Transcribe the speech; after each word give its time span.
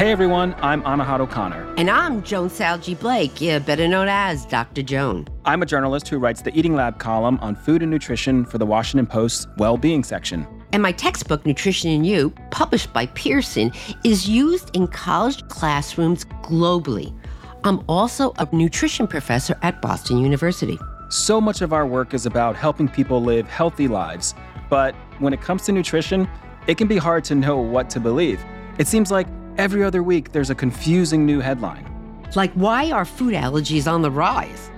Hey 0.00 0.12
everyone, 0.12 0.54
I'm 0.62 0.82
Anahad 0.84 1.20
O'Connor. 1.20 1.74
And 1.76 1.90
I'm 1.90 2.22
Joan 2.22 2.48
Salge 2.48 2.98
Blake, 2.98 3.38
yeah, 3.38 3.58
better 3.58 3.86
known 3.86 4.08
as 4.08 4.46
Dr. 4.46 4.80
Joan. 4.82 5.28
I'm 5.44 5.60
a 5.60 5.66
journalist 5.66 6.08
who 6.08 6.16
writes 6.16 6.40
the 6.40 6.58
Eating 6.58 6.74
Lab 6.74 6.98
column 6.98 7.38
on 7.42 7.54
food 7.54 7.82
and 7.82 7.90
nutrition 7.90 8.46
for 8.46 8.56
the 8.56 8.64
Washington 8.64 9.06
Post's 9.06 9.46
Well-Being 9.58 10.02
section. 10.04 10.46
And 10.72 10.82
my 10.82 10.92
textbook, 10.92 11.44
Nutrition 11.44 11.90
and 11.90 12.06
You, 12.06 12.32
published 12.50 12.94
by 12.94 13.08
Pearson, 13.08 13.72
is 14.02 14.26
used 14.26 14.74
in 14.74 14.88
college 14.88 15.46
classrooms 15.48 16.24
globally. 16.44 17.14
I'm 17.64 17.84
also 17.86 18.32
a 18.38 18.48
nutrition 18.56 19.06
professor 19.06 19.58
at 19.60 19.82
Boston 19.82 20.16
University. 20.16 20.78
So 21.10 21.42
much 21.42 21.60
of 21.60 21.74
our 21.74 21.86
work 21.86 22.14
is 22.14 22.24
about 22.24 22.56
helping 22.56 22.88
people 22.88 23.22
live 23.22 23.46
healthy 23.48 23.86
lives. 23.86 24.34
But 24.70 24.94
when 25.18 25.34
it 25.34 25.42
comes 25.42 25.66
to 25.66 25.72
nutrition, 25.72 26.26
it 26.66 26.78
can 26.78 26.88
be 26.88 26.96
hard 26.96 27.22
to 27.24 27.34
know 27.34 27.58
what 27.58 27.90
to 27.90 28.00
believe. 28.00 28.42
It 28.78 28.88
seems 28.88 29.10
like 29.10 29.26
every 29.58 29.82
other 29.82 30.02
week 30.02 30.32
there's 30.32 30.50
a 30.50 30.54
confusing 30.54 31.26
new 31.26 31.40
headline. 31.40 31.86
Like, 32.34 32.52
why 32.52 32.90
are 32.90 33.04
food 33.04 33.34
allergies 33.34 33.90
on 33.90 34.02
the 34.02 34.10
rise? 34.10 34.70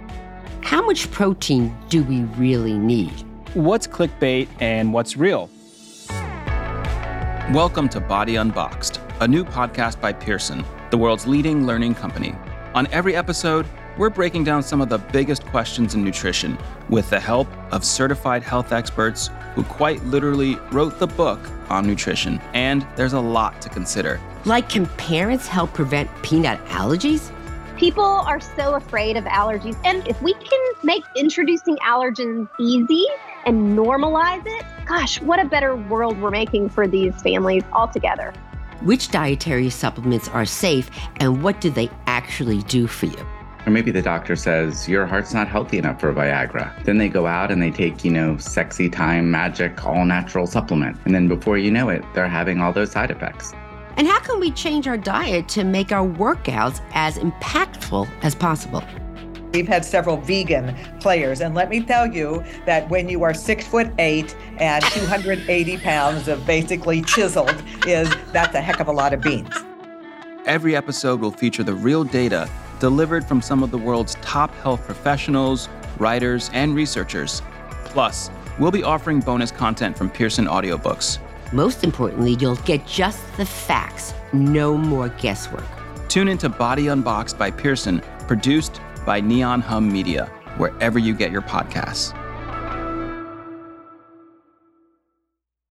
How 0.62 0.84
much 0.84 1.10
protein 1.10 1.76
do 1.88 2.02
we 2.02 2.22
really 2.38 2.78
need? 2.78 3.12
What's 3.54 3.86
clickbait 3.86 4.48
and 4.60 4.92
what's 4.92 5.16
real? 5.16 5.50
Welcome 7.52 7.88
to 7.90 8.00
Body 8.00 8.36
Unboxed, 8.36 9.00
a 9.20 9.28
new 9.28 9.44
podcast 9.44 10.00
by 10.00 10.12
Pearson, 10.12 10.64
the 10.90 10.96
world's 10.96 11.26
leading 11.26 11.66
learning 11.66 11.94
company. 11.94 12.34
On 12.74 12.86
every 12.88 13.14
episode, 13.14 13.66
we're 13.98 14.10
breaking 14.10 14.44
down 14.44 14.62
some 14.62 14.80
of 14.80 14.88
the 14.88 14.98
biggest 14.98 15.44
questions 15.46 15.94
in 15.94 16.02
nutrition 16.02 16.58
with 16.88 17.08
the 17.10 17.20
help 17.20 17.48
of 17.72 17.84
certified 17.84 18.42
health 18.42 18.72
experts 18.72 19.30
who 19.54 19.62
quite 19.64 20.02
literally 20.04 20.56
wrote 20.70 20.98
the 20.98 21.06
book 21.06 21.38
on 21.68 21.86
nutrition. 21.86 22.40
And 22.54 22.86
there's 22.96 23.12
a 23.12 23.20
lot 23.20 23.60
to 23.62 23.68
consider. 23.68 24.20
Like, 24.44 24.68
can 24.68 24.86
parents 24.96 25.46
help 25.46 25.72
prevent 25.74 26.10
peanut 26.22 26.64
allergies? 26.66 27.30
People 27.76 28.04
are 28.04 28.40
so 28.40 28.74
afraid 28.74 29.16
of 29.16 29.24
allergies. 29.24 29.78
And 29.84 30.06
if 30.08 30.20
we 30.22 30.34
can 30.34 30.60
make 30.82 31.02
introducing 31.16 31.76
allergens 31.78 32.48
easy 32.58 33.06
and 33.44 33.76
normalize 33.76 34.42
it, 34.46 34.64
gosh, 34.86 35.20
what 35.20 35.40
a 35.40 35.44
better 35.44 35.76
world 35.76 36.18
we're 36.20 36.30
making 36.30 36.68
for 36.68 36.86
these 36.86 37.14
families 37.22 37.62
altogether. 37.72 38.32
Which 38.82 39.10
dietary 39.10 39.70
supplements 39.70 40.28
are 40.28 40.44
safe 40.44 40.90
and 41.16 41.42
what 41.42 41.60
do 41.60 41.70
they 41.70 41.88
actually 42.06 42.62
do 42.62 42.86
for 42.86 43.06
you? 43.06 43.26
Or 43.64 43.70
maybe 43.70 43.90
the 43.90 44.02
doctor 44.02 44.34
says, 44.34 44.88
Your 44.88 45.06
heart's 45.06 45.32
not 45.32 45.46
healthy 45.46 45.78
enough 45.78 46.00
for 46.00 46.12
Viagra. 46.12 46.84
Then 46.84 46.98
they 46.98 47.08
go 47.08 47.26
out 47.26 47.52
and 47.52 47.62
they 47.62 47.70
take, 47.70 48.04
you 48.04 48.10
know, 48.10 48.36
sexy 48.38 48.88
time, 48.88 49.30
magic, 49.30 49.84
all 49.84 50.04
natural 50.04 50.46
supplement. 50.46 50.96
And 51.04 51.14
then 51.14 51.28
before 51.28 51.58
you 51.58 51.70
know 51.70 51.88
it, 51.88 52.04
they're 52.14 52.28
having 52.28 52.60
all 52.60 52.72
those 52.72 52.90
side 52.90 53.10
effects. 53.10 53.52
And 53.96 54.08
how 54.08 54.18
can 54.20 54.40
we 54.40 54.50
change 54.50 54.88
our 54.88 54.96
diet 54.96 55.48
to 55.50 55.64
make 55.64 55.92
our 55.92 56.06
workouts 56.06 56.80
as 56.92 57.18
impactful 57.18 58.08
as 58.22 58.34
possible? 58.34 58.82
We've 59.52 59.68
had 59.68 59.84
several 59.84 60.16
vegan 60.16 60.74
players, 60.98 61.42
and 61.42 61.54
let 61.54 61.68
me 61.68 61.82
tell 61.82 62.10
you 62.10 62.42
that 62.64 62.88
when 62.88 63.10
you 63.10 63.22
are 63.22 63.34
six 63.34 63.66
foot 63.66 63.92
eight 63.98 64.34
and 64.56 64.82
280 64.82 65.76
pounds 65.78 66.26
of 66.26 66.44
basically 66.46 67.02
chiseled, 67.02 67.62
is 67.86 68.12
that's 68.32 68.54
a 68.54 68.62
heck 68.62 68.80
of 68.80 68.88
a 68.88 68.92
lot 68.92 69.12
of 69.12 69.20
beans. 69.20 69.54
Every 70.46 70.74
episode 70.74 71.20
will 71.20 71.30
feature 71.30 71.62
the 71.62 71.74
real 71.74 72.02
data 72.02 72.48
delivered 72.82 73.24
from 73.24 73.40
some 73.40 73.62
of 73.62 73.70
the 73.70 73.78
world's 73.78 74.16
top 74.16 74.52
health 74.56 74.84
professionals, 74.84 75.68
writers, 75.98 76.50
and 76.52 76.74
researchers. 76.74 77.40
Plus, 77.84 78.28
we'll 78.58 78.72
be 78.72 78.82
offering 78.82 79.20
bonus 79.20 79.52
content 79.52 79.96
from 79.96 80.10
Pearson 80.10 80.46
audiobooks. 80.46 81.20
Most 81.52 81.84
importantly, 81.84 82.36
you'll 82.40 82.56
get 82.56 82.84
just 82.84 83.20
the 83.36 83.46
facts, 83.46 84.14
no 84.32 84.76
more 84.76 85.10
guesswork. 85.10 85.64
Tune 86.08 86.26
into 86.26 86.48
Body 86.48 86.88
Unboxed 86.88 87.38
by 87.38 87.52
Pearson, 87.52 88.02
produced 88.26 88.80
by 89.06 89.20
Neon 89.20 89.60
Hum 89.60 89.88
Media, 89.88 90.26
wherever 90.56 90.98
you 90.98 91.14
get 91.14 91.30
your 91.30 91.42
podcasts. 91.42 92.18